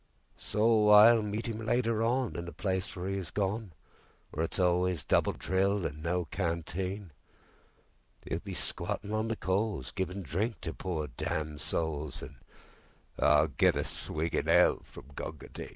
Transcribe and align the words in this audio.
So 0.39 0.89
I'll 0.89 1.21
meet 1.21 1.47
'im 1.47 1.59
later 1.63 2.01
onIn 2.01 2.45
the 2.47 2.51
place 2.51 2.95
where 2.95 3.07
'e 3.07 3.19
is 3.19 3.29
gone—Where 3.29 4.43
it's 4.45 4.57
always 4.57 5.03
double 5.03 5.33
drill 5.33 5.85
and 5.85 6.01
no 6.01 6.25
canteen;'E'll 6.31 7.11
be 8.39 8.55
squattin' 8.55 9.13
on 9.13 9.27
the 9.27 9.35
coalsGivin' 9.35 10.23
drink 10.23 10.59
to 10.61 10.73
pore 10.73 11.05
damned 11.05 11.61
souls, 11.61 12.23
An' 12.23 12.37
I'll 13.19 13.49
get 13.49 13.75
a 13.75 13.83
swig 13.83 14.33
in 14.33 14.47
Hell 14.47 14.81
from 14.85 15.11
Gunga 15.13 15.49
Din! 15.49 15.69